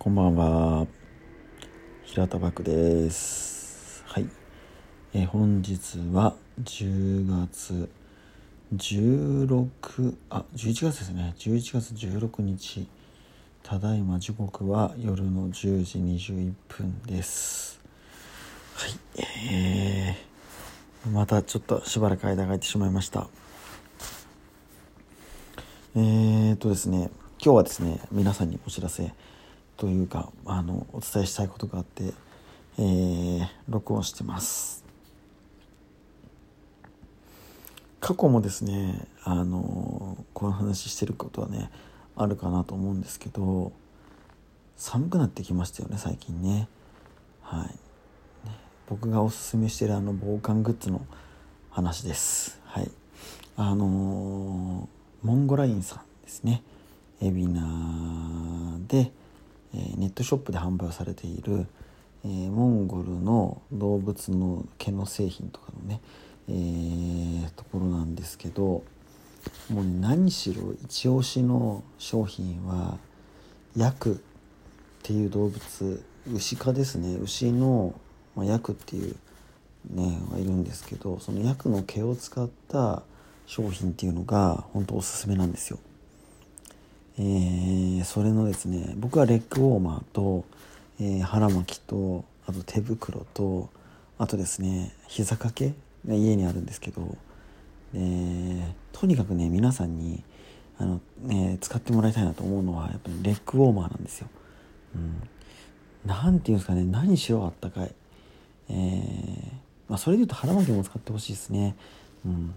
[0.00, 0.86] こんばんは。
[2.04, 4.04] 平田漠です。
[4.06, 4.28] はい。
[5.12, 7.90] え、本日は10月
[8.76, 11.34] 16、あ、11月ですね。
[11.36, 12.86] 11月16日。
[13.64, 17.80] ただいま時刻は夜の10時21分です。
[18.76, 18.92] はい。
[19.52, 23.26] えー、またちょっとしばらく間が空いてしまいました。
[25.96, 27.10] えー、っとですね、
[27.44, 29.12] 今日はですね、皆さんにお知らせ、
[29.78, 32.12] というかあのお伝えしたいことがあって、
[32.78, 34.84] えー、録音してます。
[38.00, 41.70] 過去もですねあのこの話してることはね
[42.16, 43.72] あるかなと思うんですけど
[44.76, 46.68] 寒くなってきましたよね最近ね。
[47.42, 48.48] はい。
[48.48, 48.54] ね
[48.88, 51.06] 僕がおすすめしてるあの防寒グッズの
[51.70, 52.60] 話です。
[52.64, 52.90] はい。
[53.56, 54.88] あの
[55.22, 56.62] モンゴラインさんですね。
[57.20, 59.12] 海老名で
[59.74, 61.66] えネットショップで販売されている、
[62.24, 66.00] え、モンゴルの動物の毛の製品とかのね、
[66.48, 68.82] えー、ところなんですけど
[69.70, 72.98] もう、ね、何しろ一押しの商品は
[73.76, 74.16] ヤクっ
[75.02, 77.94] ていう動物牛科ですね牛の、
[78.34, 79.16] まあ、ヤクっていう
[79.90, 83.02] ねはいるんですけどそのヤクの毛を使った
[83.46, 85.78] 商品っていうのが本当おすすめなんですよ。
[87.18, 90.44] えー、それのですね僕はレッグウォーマーと、
[91.00, 93.70] えー、腹巻きとあと手袋と
[94.18, 95.74] あとですね膝掛け
[96.06, 97.16] が家にあるんですけど、
[97.94, 100.22] えー、とにかくね皆さんに
[100.78, 104.28] あの、ね、使ってもらいたいなと思うのはやっぱりレッグウォーマーなんですよ。
[104.94, 105.22] うん、
[106.08, 107.94] なんていうんですかね何しろあったかい。
[108.70, 109.52] えー、
[109.88, 111.74] まあ、それで言うと腹巻きも使ってほしいですね。
[112.24, 112.54] うん、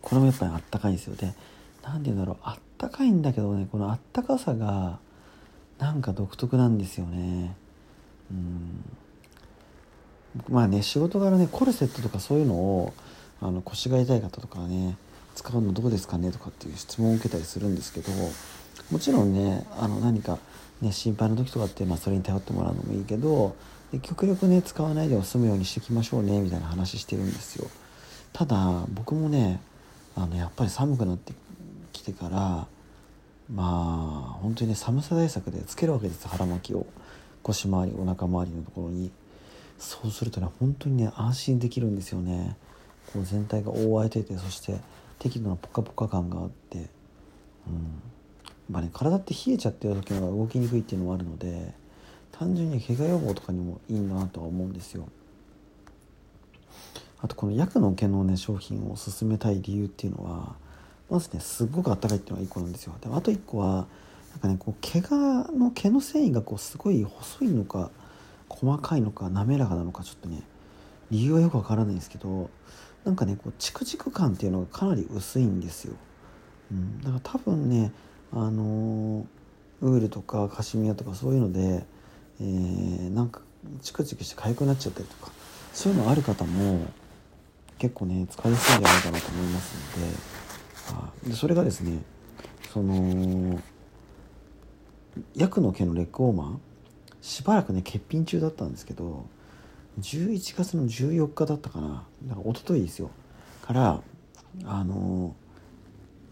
[0.00, 1.16] これもやっぱりあったかいですよ。
[1.16, 1.32] で
[1.84, 2.36] 何て言うんだろう。
[2.42, 3.68] あったかいんだけどね。
[3.70, 4.98] このあったかさが
[5.78, 7.54] なんか独特なんですよね。
[8.30, 8.84] うん。
[10.48, 12.92] まあね仕事柄ねコルセットとかそういうのを
[13.40, 14.96] あの腰が痛い方とかね
[15.36, 16.32] 使うのどうですかね？
[16.32, 18.10] とかっていう質問を受けたりするんですけど
[18.90, 20.38] もちろんねあの何か、
[20.80, 23.54] ね、心配な時とかって、まあ、それに頼ってもらうのもいいけど
[24.02, 27.68] 極力ね使わないで済むようにしていきましょうねみたいな話してるんですよ。
[28.32, 29.60] ただ僕もね
[30.16, 31.32] あのやっぱり寒くなって
[32.04, 32.66] てから
[33.52, 36.86] まあ本当にね寒さ対策でつけるわけです腹巻きを。
[37.42, 39.10] 腰回りお腹周りのところに。
[39.78, 42.56] そうするとね本当にね安心できるんですよね。
[43.12, 44.78] こう全体が覆われててそして
[45.18, 46.78] 適度なポカポカ感があって。
[46.78, 46.88] うん。
[48.70, 51.74] まあね体って冷えちゃってる時の方が動きにくいっていうのもあるので
[52.32, 55.06] 単純に怪我予防とかにもいいなとは思うんですよ。
[57.20, 60.56] あとこの薬の毛のね商品を勧めたい理由っていうのは
[61.10, 62.94] まずねすっごくあったかいっていうのが1個なんですよ。
[63.00, 63.86] であと1個は
[64.32, 67.90] なんかねこう毛がの毛の繊維がこうすごい細いのか
[68.48, 70.42] 細かいのか滑らかなのかちょっとね
[71.10, 72.50] 理由はよくわからないんですけど
[73.04, 75.94] なんかねこうチクチク感っていうのがかなり薄いんですよ、
[76.72, 77.92] うん、だから多分ね
[78.32, 79.24] あの、
[79.80, 81.84] ウールとかカシミヤとかそういうので、
[82.40, 83.42] えー、なんか
[83.80, 85.30] チクチクして痒くなっちゃったりとか
[85.72, 86.86] そういうのある方も
[87.78, 90.43] 結構ね使いやすいんじゃないかなと思いますので
[91.26, 92.02] でそれがですね
[92.72, 93.60] その
[95.36, 96.56] 薬の毛のレッグウォーマー
[97.22, 99.26] しばらくね欠品中だったんですけど
[100.00, 103.10] 11月の14日だったかなだから一昨日ですよ。
[103.62, 104.00] から
[104.64, 105.34] あの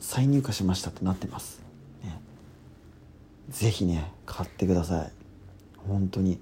[0.00, 1.62] 再入荷しましたってなってます、
[2.02, 2.20] ね、
[3.48, 5.12] ぜひね買ってください。
[5.88, 6.40] 本当に。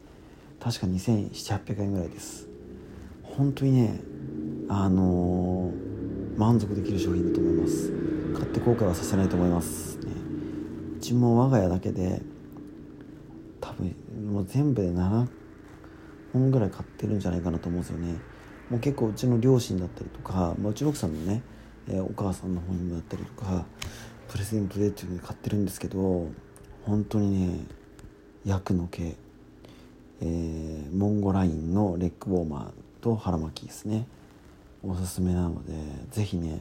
[0.59, 2.49] 確か2700800円ぐらいです。
[3.23, 4.01] 本当にね
[4.69, 8.20] あのー、満足できる商品だと思います。
[8.33, 10.13] 買って後悔はさせないと思いますね。
[10.97, 12.23] うちも我が家だけで
[13.61, 13.95] 多分
[14.33, 15.27] もう全部で7
[16.33, 18.19] 本ぐらい買ってるんじゃないかなと思うんですよね。
[18.71, 21.43] もう結構うちの両親だったりとか、まあ、うちの奥さんのね、
[21.89, 23.67] えー、お母さんの方にもだったりとか
[24.29, 26.29] プレゼントでっていうで買ってるんですけど
[26.87, 27.65] 本当にね
[28.45, 29.17] 薬の毛、
[30.21, 34.07] えー、モンゴラインのレッグウォーマーと腹巻きですね。
[34.83, 35.75] おすすめなので
[36.11, 36.61] 是非ね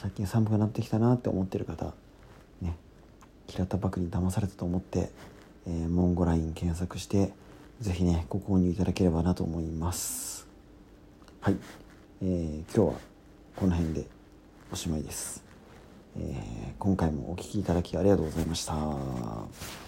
[0.00, 1.92] 最近寒くなってきたなって思ってる方
[2.62, 2.76] ね
[3.48, 5.10] 平田バクに騙されたと思って、
[5.66, 7.32] えー、モンゴライン検索して
[7.80, 10.46] 是非ねご購入いただければなと思います。
[11.40, 11.56] はい、
[12.22, 13.00] えー、今日は
[13.56, 14.06] この辺で
[14.72, 15.44] おしまいです、
[16.16, 19.87] えー、今回もお聴きいただきありがとうございました。